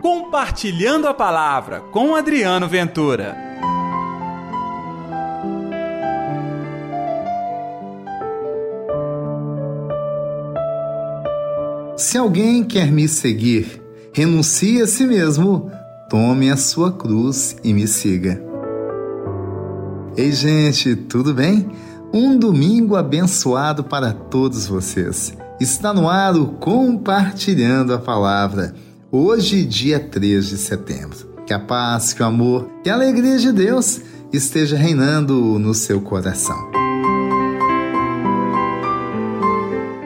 [0.00, 3.36] Compartilhando a Palavra com Adriano Ventura.
[11.96, 15.68] Se alguém quer me seguir, renuncie a si mesmo,
[16.08, 18.40] tome a sua cruz e me siga.
[20.16, 21.68] Ei, gente, tudo bem?
[22.14, 25.36] Um domingo abençoado para todos vocês.
[25.60, 28.74] Está no ar o Compartilhando a Palavra
[29.10, 31.28] hoje, dia 3 de setembro.
[31.46, 34.00] Que a paz, que o amor, que a alegria de Deus
[34.32, 36.56] esteja reinando no seu coração.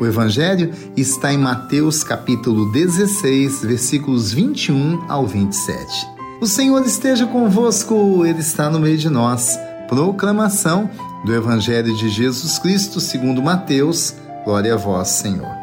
[0.00, 6.06] O Evangelho está em Mateus capítulo 16, versículos 21 ao 27.
[6.40, 9.58] O Senhor esteja convosco, Ele está no meio de nós.
[9.88, 10.88] Proclamação
[11.24, 14.14] do Evangelho de Jesus Cristo segundo Mateus.
[14.44, 15.57] Glória a vós, Senhor.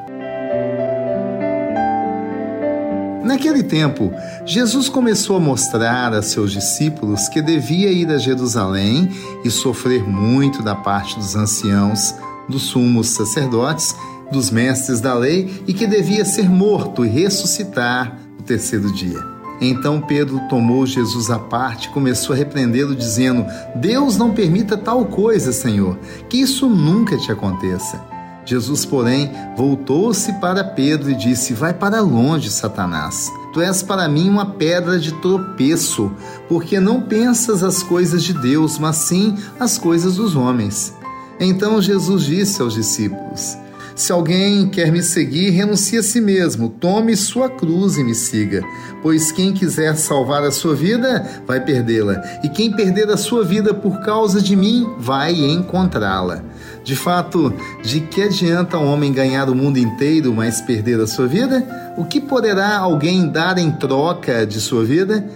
[3.26, 4.14] Naquele tempo,
[4.46, 9.10] Jesus começou a mostrar a seus discípulos que devia ir a Jerusalém
[9.44, 12.14] e sofrer muito da parte dos anciãos,
[12.48, 13.96] dos sumos sacerdotes,
[14.32, 19.20] dos mestres da lei e que devia ser morto e ressuscitar no terceiro dia.
[19.60, 25.04] Então Pedro tomou Jesus à parte e começou a repreendê-lo, dizendo: Deus não permita tal
[25.04, 25.98] coisa, Senhor,
[26.30, 28.15] que isso nunca te aconteça.
[28.46, 33.32] Jesus, porém, voltou-se para Pedro e disse: Vai para longe, Satanás.
[33.54, 36.12] Tu és para mim uma pedra de tropeço,
[36.48, 40.94] porque não pensas as coisas de Deus, mas sim as coisas dos homens.
[41.40, 43.58] Então Jesus disse aos discípulos:
[43.96, 48.62] se alguém quer me seguir, renuncie a si mesmo, tome sua cruz e me siga.
[49.02, 53.74] Pois quem quiser salvar a sua vida, vai perdê-la, e quem perder a sua vida
[53.74, 56.44] por causa de mim, vai encontrá-la.
[56.86, 61.26] De fato, de que adianta um homem ganhar o mundo inteiro, mas perder a sua
[61.26, 61.94] vida?
[61.98, 65.28] O que poderá alguém dar em troca de sua vida?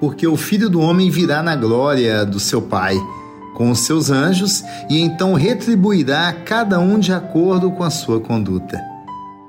[0.00, 2.96] Porque o filho do homem virá na glória do seu Pai
[3.54, 8.18] com os seus anjos e então retribuirá a cada um de acordo com a sua
[8.18, 8.80] conduta.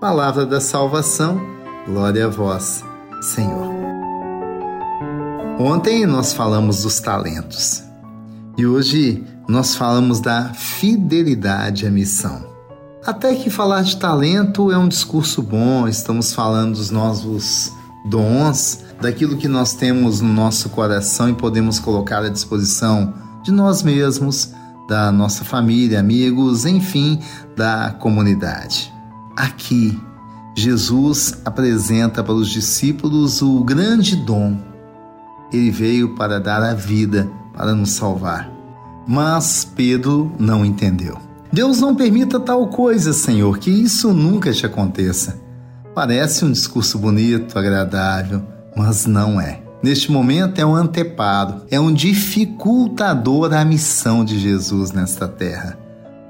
[0.01, 1.41] Palavra da salvação,
[1.85, 2.83] glória a vós,
[3.21, 3.73] Senhor.
[5.57, 7.83] Ontem nós falamos dos talentos
[8.57, 12.45] e hoje nós falamos da fidelidade à missão.
[13.05, 17.71] Até que falar de talento é um discurso bom, estamos falando dos nossos
[18.05, 23.13] dons, daquilo que nós temos no nosso coração e podemos colocar à disposição
[23.43, 24.51] de nós mesmos,
[24.89, 27.19] da nossa família, amigos, enfim,
[27.55, 28.93] da comunidade.
[29.37, 29.97] Aqui,
[30.55, 34.57] Jesus apresenta para os discípulos o grande dom.
[35.53, 38.56] Ele veio para dar a vida, para nos salvar.
[39.07, 41.17] Mas Pedro não entendeu.
[41.51, 45.39] Deus não permita tal coisa, Senhor, que isso nunca te aconteça.
[45.95, 48.43] Parece um discurso bonito, agradável,
[48.75, 54.91] mas não é neste momento é um anteparo, é um dificultador à missão de Jesus
[54.91, 55.77] nesta terra.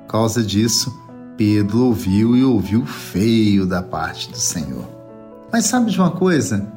[0.02, 0.96] Por causa disso,
[1.36, 4.86] Pedro ouviu e ouviu feio da parte do Senhor.
[5.52, 6.68] Mas sabe de uma coisa?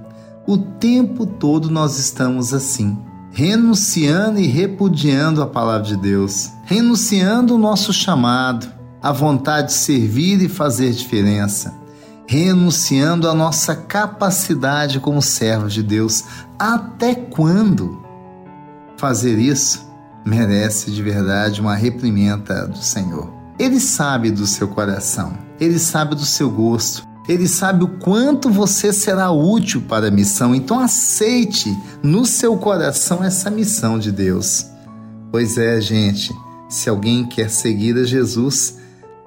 [0.46, 2.96] O tempo todo nós estamos assim,
[3.40, 8.70] renunciando e repudiando a palavra de Deus, renunciando o nosso chamado,
[9.00, 11.80] a vontade de servir e fazer diferença
[12.26, 16.22] renunciando à nossa capacidade como servos de Deus.
[16.56, 18.04] Até quando?
[18.96, 19.90] Fazer isso
[20.24, 23.32] merece de verdade uma reprimenda do Senhor.
[23.58, 28.92] Ele sabe do seu coração, ele sabe do seu gosto, ele sabe o quanto você
[28.92, 30.52] será útil para a missão.
[30.52, 34.66] Então aceite no seu coração essa missão de Deus.
[35.30, 36.34] Pois é, gente,
[36.68, 38.78] se alguém quer seguir a Jesus,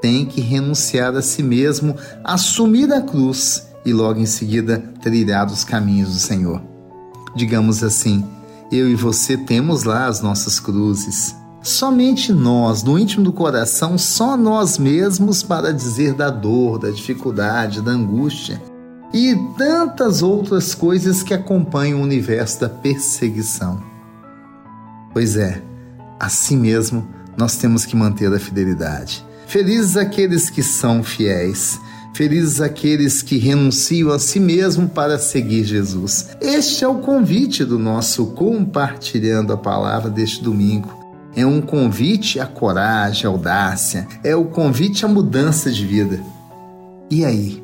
[0.02, 5.64] tem que renunciar a si mesmo, assumir a cruz e logo em seguida trilhar os
[5.64, 6.62] caminhos do Senhor.
[7.34, 8.26] Digamos assim,
[8.70, 11.34] eu e você temos lá as nossas cruzes.
[11.64, 17.82] Somente nós, no íntimo do coração, só nós mesmos para dizer da dor, da dificuldade,
[17.82, 18.62] da angústia
[19.14, 23.82] e tantas outras coisas que acompanham o universo da perseguição.
[25.14, 25.64] Pois é,
[26.20, 27.08] assim mesmo
[27.38, 31.80] nós temos que manter a fidelidade Felizes aqueles que são fiéis.
[32.14, 36.30] Felizes aqueles que renunciam a si mesmo para seguir Jesus.
[36.42, 41.03] Este é o convite do nosso compartilhando a palavra deste domingo.
[41.36, 46.20] É um convite à coragem, à audácia, é o convite à mudança de vida.
[47.10, 47.64] E aí?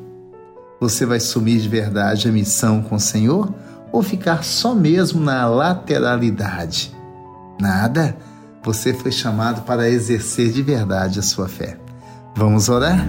[0.80, 3.52] Você vai sumir de verdade a missão com o Senhor
[3.92, 6.94] ou ficar só mesmo na lateralidade?
[7.60, 8.16] Nada
[8.62, 11.78] você foi chamado para exercer de verdade a sua fé.
[12.34, 13.06] Vamos orar?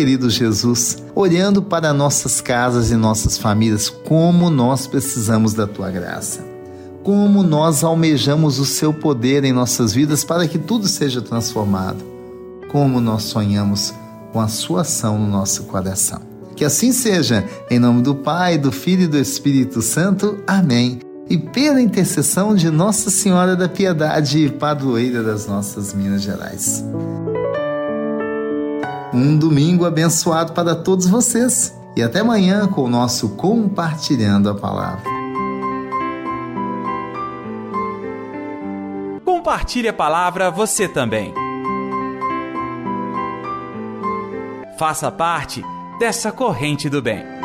[0.00, 6.42] Querido Jesus, olhando para nossas casas e nossas famílias, como nós precisamos da tua graça.
[7.04, 12.02] Como nós almejamos o seu poder em nossas vidas para que tudo seja transformado.
[12.72, 13.92] Como nós sonhamos
[14.32, 16.22] com a sua ação no nosso coração.
[16.56, 20.38] Que assim seja, em nome do Pai, do Filho e do Espírito Santo.
[20.46, 20.98] Amém.
[21.28, 26.82] E pela intercessão de Nossa Senhora da Piedade padroeira das nossas Minas Gerais.
[29.12, 31.76] Um domingo abençoado para todos vocês.
[31.96, 35.02] E até amanhã com o nosso Compartilhando a Palavra.
[39.24, 41.34] Compartilhe a palavra você também.
[44.78, 45.62] Faça parte
[45.98, 47.39] dessa corrente do bem.